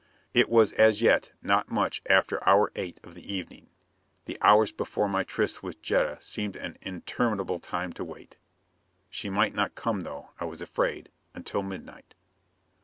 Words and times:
It 0.33 0.49
was 0.49 0.71
as 0.71 1.03
yet 1.03 1.31
not 1.43 1.69
much 1.69 2.01
after 2.09 2.43
hour 2.49 2.71
eight 2.75 2.99
of 3.03 3.13
the 3.13 3.31
evening. 3.31 3.69
The 4.25 4.39
hours 4.41 4.71
before 4.71 5.07
my 5.07 5.21
tryst 5.21 5.61
with 5.61 5.79
Jetta 5.83 6.17
seemed 6.21 6.55
an 6.55 6.77
interminable 6.81 7.59
time 7.59 7.93
to 7.93 8.03
wait. 8.03 8.37
She 9.11 9.29
might 9.29 9.53
not 9.53 9.75
come, 9.75 9.99
though, 10.01 10.31
I 10.39 10.45
was 10.45 10.59
afraid, 10.63 11.11
until 11.35 11.61
midnight. 11.61 12.15